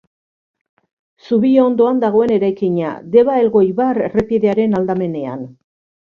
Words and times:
Zubi 1.25 1.49
ondoan 1.63 1.99
dagoen 2.03 2.33
eraikina, 2.37 2.93
Deba-Elgoibar 3.15 3.99
errepidearen 4.07 4.73
aldamenean. 4.79 5.45